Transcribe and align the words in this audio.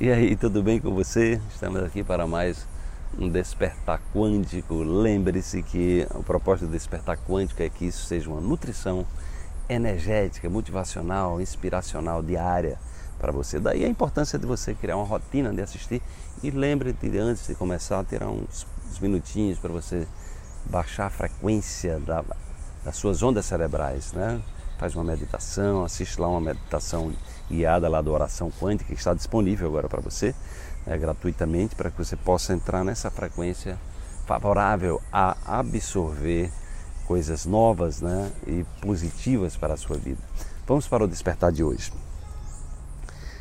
E 0.00 0.12
aí, 0.12 0.36
tudo 0.36 0.62
bem 0.62 0.78
com 0.78 0.94
você? 0.94 1.40
Estamos 1.52 1.82
aqui 1.82 2.04
para 2.04 2.24
mais 2.24 2.64
um 3.18 3.28
despertar 3.28 4.00
quântico. 4.14 4.76
Lembre-se 4.76 5.60
que 5.60 6.06
o 6.14 6.22
propósito 6.22 6.68
do 6.68 6.72
despertar 6.72 7.18
quântico 7.28 7.64
é 7.64 7.68
que 7.68 7.86
isso 7.86 8.06
seja 8.06 8.30
uma 8.30 8.40
nutrição 8.40 9.04
energética, 9.68 10.48
motivacional, 10.48 11.40
inspiracional 11.40 12.22
diária 12.22 12.78
para 13.18 13.32
você. 13.32 13.58
Daí 13.58 13.84
a 13.84 13.88
importância 13.88 14.38
de 14.38 14.46
você 14.46 14.72
criar 14.72 14.96
uma 14.96 15.04
rotina 15.04 15.52
de 15.52 15.60
assistir 15.60 16.00
e 16.44 16.50
lembre-te 16.52 17.18
antes 17.18 17.48
de 17.48 17.56
começar 17.56 18.04
tirar 18.04 18.28
uns, 18.28 18.68
uns 18.88 19.00
minutinhos 19.00 19.58
para 19.58 19.72
você 19.72 20.06
baixar 20.66 21.06
a 21.06 21.10
frequência 21.10 21.98
da, 21.98 22.24
das 22.84 22.94
suas 22.94 23.20
ondas 23.20 23.46
cerebrais, 23.46 24.12
né? 24.12 24.40
Faz 24.78 24.94
uma 24.94 25.04
meditação, 25.04 25.84
assiste 25.84 26.20
lá 26.20 26.28
uma 26.28 26.40
meditação 26.40 27.12
guiada 27.50 27.88
lá 27.88 28.00
da 28.00 28.10
oração 28.10 28.50
quântica 28.60 28.92
que 28.92 28.98
está 28.98 29.12
disponível 29.12 29.66
agora 29.68 29.88
para 29.88 30.00
você, 30.00 30.34
né, 30.86 30.96
gratuitamente, 30.96 31.74
para 31.74 31.90
que 31.90 31.98
você 31.98 32.14
possa 32.16 32.54
entrar 32.54 32.84
nessa 32.84 33.10
frequência 33.10 33.78
favorável 34.24 35.02
a 35.12 35.36
absorver 35.44 36.52
coisas 37.06 37.44
novas 37.44 38.00
né, 38.00 38.30
e 38.46 38.64
positivas 38.80 39.56
para 39.56 39.74
a 39.74 39.76
sua 39.76 39.96
vida. 39.96 40.20
Vamos 40.66 40.86
para 40.86 41.02
o 41.02 41.08
despertar 41.08 41.50
de 41.50 41.64
hoje. 41.64 41.92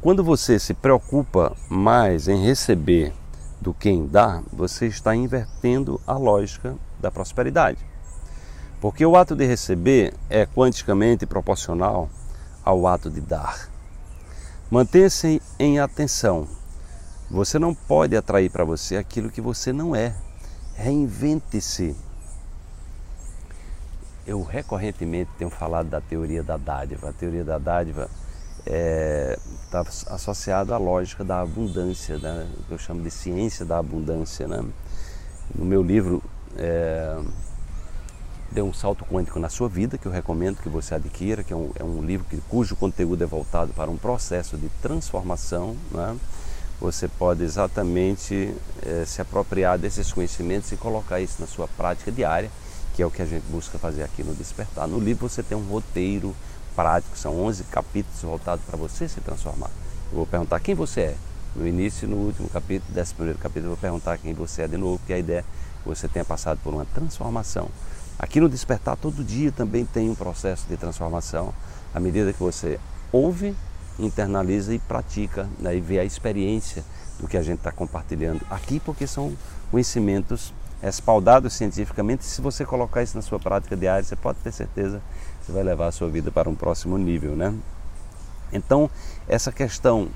Quando 0.00 0.22
você 0.22 0.58
se 0.58 0.72
preocupa 0.72 1.56
mais 1.68 2.28
em 2.28 2.42
receber 2.44 3.12
do 3.60 3.74
que 3.74 3.90
em 3.90 4.06
dar, 4.06 4.42
você 4.52 4.86
está 4.86 5.14
invertendo 5.14 6.00
a 6.06 6.16
lógica 6.16 6.76
da 7.00 7.10
prosperidade. 7.10 7.78
Porque 8.80 9.04
o 9.04 9.16
ato 9.16 9.34
de 9.34 9.44
receber 9.44 10.14
é 10.30 10.46
quanticamente 10.46 11.26
proporcional 11.26 12.08
ao 12.64 12.86
ato 12.86 13.10
de 13.10 13.20
dar. 13.20 13.68
Mantenha-se 14.70 15.42
em 15.58 15.80
atenção. 15.80 16.46
Você 17.30 17.58
não 17.58 17.74
pode 17.74 18.16
atrair 18.16 18.50
para 18.50 18.64
você 18.64 18.96
aquilo 18.96 19.30
que 19.30 19.40
você 19.40 19.72
não 19.72 19.96
é. 19.96 20.14
Reinvente-se. 20.74 21.96
Eu 24.26 24.42
recorrentemente 24.42 25.30
tenho 25.38 25.50
falado 25.50 25.88
da 25.88 26.00
teoria 26.00 26.42
da 26.42 26.56
dádiva. 26.56 27.10
A 27.10 27.12
teoria 27.12 27.42
da 27.42 27.58
dádiva 27.58 28.08
está 28.58 28.70
é, 28.70 29.38
tá 29.70 29.80
associada 29.80 30.74
à 30.74 30.78
lógica 30.78 31.24
da 31.24 31.40
abundância, 31.40 32.18
né? 32.18 32.46
eu 32.70 32.78
chamo 32.78 33.02
de 33.02 33.10
ciência 33.10 33.64
da 33.64 33.78
abundância. 33.78 34.46
Né? 34.46 34.62
No 35.54 35.64
meu 35.64 35.82
livro, 35.82 36.22
é, 36.56 37.18
Dê 38.50 38.62
um 38.62 38.72
salto 38.72 39.04
quântico 39.04 39.38
na 39.38 39.50
sua 39.50 39.68
vida, 39.68 39.98
que 39.98 40.06
eu 40.06 40.12
recomendo 40.12 40.56
que 40.62 40.70
você 40.70 40.94
adquira, 40.94 41.44
que 41.44 41.52
é 41.52 41.56
um, 41.56 41.70
é 41.74 41.84
um 41.84 42.02
livro 42.02 42.26
que, 42.30 42.38
cujo 42.48 42.74
conteúdo 42.74 43.22
é 43.22 43.26
voltado 43.26 43.74
para 43.74 43.90
um 43.90 43.96
processo 43.98 44.56
de 44.56 44.70
transformação. 44.80 45.76
Né? 45.90 46.16
Você 46.80 47.08
pode 47.08 47.42
exatamente 47.42 48.54
é, 48.86 49.04
se 49.04 49.20
apropriar 49.20 49.78
desses 49.78 50.10
conhecimentos 50.10 50.72
e 50.72 50.76
colocar 50.76 51.20
isso 51.20 51.36
na 51.40 51.46
sua 51.46 51.68
prática 51.68 52.10
diária, 52.10 52.50
que 52.94 53.02
é 53.02 53.06
o 53.06 53.10
que 53.10 53.20
a 53.20 53.26
gente 53.26 53.44
busca 53.50 53.78
fazer 53.78 54.02
aqui 54.02 54.24
no 54.24 54.34
Despertar. 54.34 54.88
No 54.88 54.98
livro 54.98 55.28
você 55.28 55.42
tem 55.42 55.56
um 55.56 55.68
roteiro 55.68 56.34
prático, 56.74 57.18
são 57.18 57.38
11 57.44 57.64
capítulos 57.64 58.22
voltados 58.22 58.64
para 58.64 58.78
você 58.78 59.06
se 59.08 59.20
transformar. 59.20 59.70
Eu 60.10 60.16
vou 60.16 60.26
perguntar 60.26 60.58
quem 60.60 60.74
você 60.74 61.00
é. 61.00 61.16
No 61.54 61.66
início 61.66 62.06
e 62.06 62.08
no 62.08 62.16
último 62.16 62.48
capítulo, 62.48 62.94
décimo 62.94 63.16
primeiro 63.16 63.38
capítulo, 63.38 63.66
eu 63.66 63.70
vou 63.70 63.78
perguntar 63.78 64.16
quem 64.16 64.32
você 64.32 64.62
é 64.62 64.68
de 64.68 64.76
novo, 64.76 64.98
porque 64.98 65.12
a 65.12 65.18
ideia 65.18 65.40
é 65.40 65.42
que 65.82 65.88
você 65.88 66.08
tenha 66.08 66.24
passado 66.24 66.60
por 66.62 66.72
uma 66.72 66.84
transformação 66.86 67.68
Aqui 68.18 68.40
no 68.40 68.48
Despertar, 68.48 68.96
todo 68.96 69.22
dia 69.22 69.52
também 69.52 69.84
tem 69.84 70.10
um 70.10 70.14
processo 70.14 70.66
de 70.68 70.76
transformação, 70.76 71.54
à 71.94 72.00
medida 72.00 72.32
que 72.32 72.40
você 72.40 72.80
ouve, 73.12 73.54
internaliza 73.96 74.74
e 74.74 74.78
pratica, 74.80 75.48
né, 75.60 75.76
e 75.76 75.80
vê 75.80 76.00
a 76.00 76.04
experiência 76.04 76.84
do 77.20 77.28
que 77.28 77.36
a 77.36 77.42
gente 77.42 77.58
está 77.58 77.70
compartilhando 77.70 78.40
aqui, 78.50 78.80
porque 78.80 79.06
são 79.06 79.36
conhecimentos 79.70 80.52
respaldados 80.82 81.52
cientificamente. 81.52 82.24
Se 82.24 82.40
você 82.40 82.64
colocar 82.64 83.04
isso 83.04 83.16
na 83.16 83.22
sua 83.22 83.38
prática 83.38 83.76
diária, 83.76 84.02
você 84.02 84.16
pode 84.16 84.38
ter 84.40 84.50
certeza 84.50 85.00
que 85.38 85.46
você 85.46 85.52
vai 85.52 85.62
levar 85.62 85.86
a 85.86 85.92
sua 85.92 86.08
vida 86.08 86.32
para 86.32 86.50
um 86.50 86.56
próximo 86.56 86.98
nível, 86.98 87.36
né? 87.36 87.54
Então, 88.52 88.90
essa 89.28 89.52
questão 89.52 90.08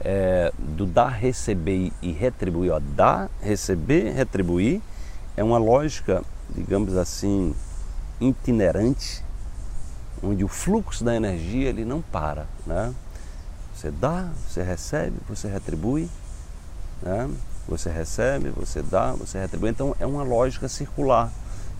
é, 0.00 0.52
do 0.56 0.86
dar, 0.86 1.08
receber 1.08 1.92
e 2.00 2.12
retribuir, 2.12 2.70
ó, 2.70 2.80
dar, 2.80 3.28
receber, 3.40 4.12
retribuir, 4.12 4.80
é 5.36 5.42
uma 5.42 5.58
lógica 5.58 6.22
digamos 6.54 6.96
assim, 6.96 7.54
itinerante, 8.20 9.24
onde 10.22 10.44
o 10.44 10.48
fluxo 10.48 11.04
da 11.04 11.14
energia 11.14 11.68
ele 11.68 11.84
não 11.84 12.00
para. 12.00 12.46
Né? 12.66 12.92
Você 13.74 13.90
dá, 13.90 14.28
você 14.48 14.62
recebe, 14.62 15.16
você 15.28 15.48
retribui, 15.48 16.08
né? 17.02 17.30
você 17.68 17.90
recebe, 17.90 18.50
você 18.50 18.82
dá, 18.82 19.12
você 19.12 19.38
retribui. 19.38 19.70
Então 19.70 19.94
é 20.00 20.06
uma 20.06 20.22
lógica 20.22 20.68
circular, 20.68 21.30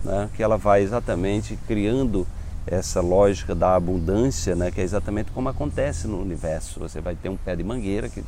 né? 0.03 0.29
que 0.33 0.43
ela 0.43 0.57
vai 0.57 0.81
exatamente 0.81 1.57
criando 1.67 2.25
essa 2.65 3.01
lógica 3.01 3.55
da 3.55 3.75
abundância, 3.75 4.55
né? 4.55 4.71
que 4.71 4.79
é 4.79 4.83
exatamente 4.83 5.31
como 5.31 5.49
acontece 5.49 6.07
no 6.07 6.21
universo. 6.21 6.79
Você 6.79 7.01
vai 7.01 7.15
ter 7.15 7.29
um 7.29 7.35
pé 7.35 7.55
de 7.55 7.63
mangueira 7.63 8.07
que 8.07 8.23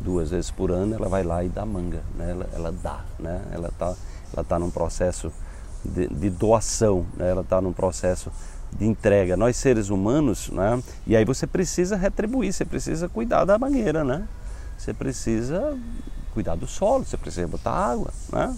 duas 0.00 0.30
vezes 0.30 0.50
por 0.50 0.70
ano 0.70 0.94
ela 0.94 1.08
vai 1.08 1.22
lá 1.22 1.44
e 1.44 1.50
dá 1.50 1.66
manga, 1.66 2.02
né? 2.16 2.30
ela, 2.30 2.48
ela 2.54 2.72
dá, 2.72 3.04
né? 3.18 3.42
ela 3.52 3.68
está 3.68 3.94
ela 4.32 4.42
tá 4.42 4.58
num 4.58 4.70
processo 4.70 5.30
de, 5.84 6.06
de 6.08 6.30
doação, 6.30 7.06
né? 7.16 7.30
ela 7.30 7.42
está 7.42 7.60
num 7.60 7.72
processo 7.72 8.30
de 8.72 8.86
entrega. 8.86 9.36
Nós 9.36 9.56
seres 9.56 9.90
humanos, 9.90 10.48
né? 10.50 10.82
e 11.06 11.16
aí 11.16 11.24
você 11.24 11.46
precisa 11.46 11.96
retribuir, 11.96 12.52
você 12.52 12.64
precisa 12.64 13.08
cuidar 13.08 13.44
da 13.44 13.58
mangueira, 13.58 14.02
né? 14.02 14.26
Você 14.78 14.92
precisa 14.92 15.78
cuidar 16.32 16.56
do 16.56 16.66
solo, 16.66 17.04
você 17.04 17.16
precisa 17.16 17.46
botar 17.46 17.70
água, 17.70 18.10
né? 18.32 18.56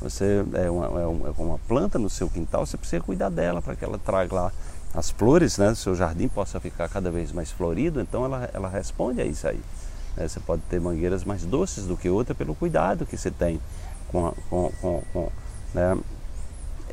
Você 0.00 0.44
é 0.54 0.68
uma, 0.70 1.00
é 1.00 1.06
uma 1.40 1.58
planta 1.60 1.98
no 1.98 2.10
seu 2.10 2.28
quintal, 2.28 2.66
você 2.66 2.76
precisa 2.76 3.02
cuidar 3.02 3.30
dela 3.30 3.62
para 3.62 3.76
que 3.76 3.84
ela 3.84 3.98
traga 3.98 4.34
lá 4.34 4.52
as 4.92 5.10
flores, 5.10 5.56
né? 5.58 5.74
Seu 5.74 5.94
jardim 5.94 6.28
possa 6.28 6.60
ficar 6.60 6.88
cada 6.88 7.10
vez 7.10 7.32
mais 7.32 7.50
florido, 7.50 8.00
então 8.00 8.24
ela, 8.24 8.50
ela 8.52 8.68
responde 8.68 9.20
a 9.20 9.24
isso 9.24 9.46
aí. 9.46 9.60
Né? 10.16 10.28
Você 10.28 10.40
pode 10.40 10.62
ter 10.68 10.80
mangueiras 10.80 11.24
mais 11.24 11.44
doces 11.44 11.86
do 11.86 11.96
que 11.96 12.08
outra 12.10 12.34
pelo 12.34 12.54
cuidado 12.54 13.06
que 13.06 13.16
você 13.16 13.30
tem 13.30 13.60
com, 14.08 14.26
a, 14.26 14.32
com, 14.50 14.72
com, 14.80 15.02
com 15.12 15.32
né? 15.72 15.96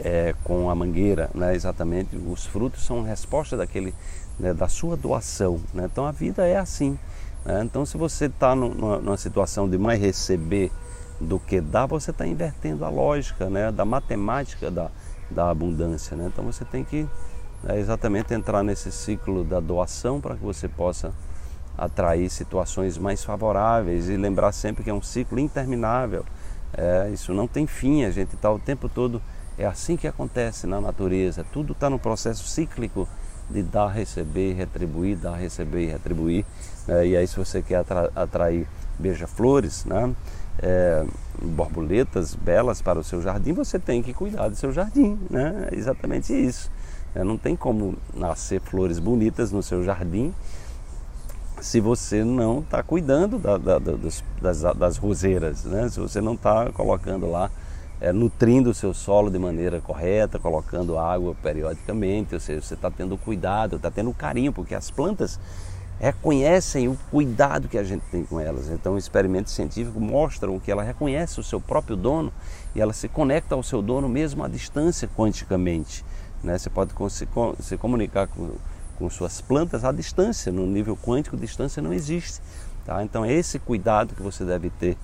É, 0.04 0.34
com 0.44 0.70
a 0.70 0.76
mangueira, 0.76 1.30
né? 1.34 1.56
exatamente, 1.56 2.16
os 2.16 2.46
frutos 2.46 2.86
são 2.86 3.04
resposta 3.04 3.58
daquele, 3.58 3.94
né, 4.40 4.54
da 4.54 4.68
sua 4.68 4.96
doação. 4.96 5.60
Né? 5.74 5.88
Então 5.92 6.06
a 6.06 6.12
vida 6.12 6.46
é 6.48 6.58
assim. 6.58 6.98
Né? 7.46 7.62
Então 7.64 7.86
se 7.86 7.98
você 7.98 8.26
está 8.26 8.56
numa 8.56 9.18
situação 9.18 9.70
de 9.70 9.78
mais 9.78 10.00
receber 10.00 10.72
do 11.20 11.40
que 11.40 11.59
dar, 11.59 11.86
você 11.86 12.12
está 12.12 12.26
invertendo 12.26 12.86
a 12.86 12.90
lógica 12.90 13.50
né, 13.50 13.72
da 13.72 13.84
matemática 13.84 14.72
da, 14.72 14.90
da 15.30 15.50
abundância. 15.50 16.16
Né? 16.16 16.30
Então 16.32 16.46
você 16.46 16.64
tem 16.64 16.84
que 16.84 17.08
exatamente 17.76 18.34
entrar 18.34 18.64
nesse 18.64 18.90
ciclo 18.92 19.44
da 19.44 19.59
doação 19.59 20.22
para 20.22 20.36
que 20.36 20.44
você 20.44 20.68
possa 20.68 21.14
atrair 21.78 22.30
situações 22.30 22.98
mais 22.98 23.24
favoráveis 23.24 24.09
e 24.09 24.18
lembrar 24.18 24.52
sempre 24.52 24.84
que 24.84 24.90
é 24.90 24.94
um 24.94 25.02
ciclo 25.02 25.40
interminável. 25.40 26.26
É, 26.74 27.09
isso 27.12 27.34
não 27.34 27.48
tem 27.48 27.66
fim, 27.66 28.04
a 28.04 28.12
gente 28.12 28.36
está 28.36 28.52
o 28.52 28.59
tempo 28.59 28.88
todo 28.88 29.22
é 29.59 29.66
assim 29.66 29.97
que 29.97 30.08
acontece 30.08 30.66
na 30.66 30.80
natureza. 30.80 31.46
Tudo 31.52 31.74
está 31.74 31.90
no 31.90 32.00
processo 32.00 32.47
cíclico 32.47 33.08
de 33.50 33.62
dar, 33.62 33.90
receber, 33.90 34.53
retribuir, 34.53 35.18
dar, 35.18 35.36
receber 35.36 35.84
e 35.84 35.88
retribuir. 35.88 36.46
É, 36.88 37.06
e 37.06 37.18
aí, 37.18 37.28
se 37.28 37.36
você 37.36 37.62
quer 37.62 37.75
atra 37.75 38.09
atrair 38.16 38.66
beija-flores, 38.97 39.84
né? 39.84 40.16
É, 40.62 41.06
borboletas 41.42 42.36
belas 42.36 42.81
para 42.81 43.00
o 43.00 43.03
seu 43.03 43.22
jardim, 43.22 43.53
você 43.53 43.78
tem 43.78 44.02
que 44.02 44.14
cuidar 44.14 44.47
do 44.47 44.56
seu 44.56 44.72
jardim. 44.72 45.20
Né? 45.30 45.68
É 45.72 45.76
exatamente 45.76 46.34
isso. 46.34 46.72
É, 47.14 47.24
não 47.24 47.38
tem 47.38 47.56
como 47.56 47.97
nascer 48.14 48.62
flores 48.62 49.00
bonitas 49.00 49.52
no 49.52 49.64
seu 49.64 49.84
jardim 49.84 50.34
se 51.62 51.81
você 51.81 52.24
não 52.24 52.59
está 52.59 52.81
cuidando 52.81 53.38
da, 53.38 53.58
da, 53.58 53.80
das, 53.80 54.24
das 54.78 54.97
roseiras, 54.97 55.66
né? 55.66 55.90
se 55.90 56.00
você 56.00 56.22
não 56.22 56.34
está 56.34 56.72
colocando 56.72 57.29
lá 57.29 57.52
é, 58.01 58.13
nutrindo 58.13 58.69
o 58.69 58.73
seu 58.73 58.93
solo 58.93 59.29
de 59.29 59.37
maneira 59.37 59.81
correta, 59.81 60.40
colocando 60.40 60.97
água 60.97 61.35
periodicamente, 61.41 62.34
ou 62.34 62.40
seja, 62.40 62.61
você 62.61 62.73
está 62.73 62.90
tendo 62.90 63.17
cuidado, 63.17 63.75
está 63.75 63.91
tendo 63.91 64.13
carinho, 64.13 64.53
porque 64.53 64.73
as 64.73 64.90
plantas 64.90 65.40
reconhecem 65.99 66.87
o 66.87 66.97
cuidado 67.11 67.67
que 67.67 67.78
a 67.78 67.84
gente 67.84 68.03
tem 68.09 68.23
com 68.23 68.40
elas. 68.40 68.69
Então, 68.69 68.97
experimentos 68.97 69.51
científicos 69.51 70.01
mostram 70.01 70.57
que 70.59 70.72
ela 70.72 70.81
reconhece 70.81 71.40
o 71.40 71.43
seu 71.43 71.59
próprio 71.59 71.97
dono 71.97 72.31
e 72.73 72.79
ela 72.79 72.93
se 72.93 73.09
conecta 73.09 73.53
ao 73.53 73.61
seu 73.61 73.81
dono 73.81 74.07
mesmo 74.07 74.43
à 74.43 74.47
distância 74.47 75.09
quanticamente. 75.13 76.05
Né? 76.41 76.57
Você 76.57 76.69
pode 76.69 76.93
se, 77.59 77.78
comunicar 77.78 78.28
com, 78.28 78.51
com 78.97 79.09
suas 79.09 79.41
plantas 79.41 79.84
à 79.84 79.91
distância, 79.91 80.53
no 80.53 80.66
nível 80.66 80.96
quântico, 80.96 81.35
distância 81.35 81.84
não 81.84 81.93
existe. 81.93 82.40
Tá? 82.85 83.03
Então, 83.03 83.25
é 83.25 83.34
esse 83.34 83.59
cuidado 83.59 84.16
que 84.16 84.22
você 84.22 84.46
deve 84.46 84.69
ter 84.69 84.97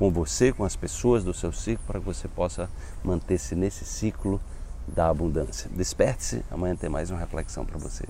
com 0.00 0.10
você, 0.10 0.50
com 0.50 0.64
as 0.64 0.74
pessoas 0.74 1.22
do 1.22 1.34
seu 1.34 1.52
ciclo, 1.52 1.84
para 1.86 2.00
que 2.00 2.06
você 2.06 2.26
possa 2.26 2.70
manter-se 3.04 3.54
nesse 3.54 3.84
ciclo 3.84 4.40
da 4.88 5.10
abundância. 5.10 5.70
Desperte-se, 5.74 6.42
amanhã 6.50 6.74
tem 6.74 6.88
mais 6.88 7.10
uma 7.10 7.20
reflexão 7.20 7.66
para 7.66 7.76
você. 7.76 8.06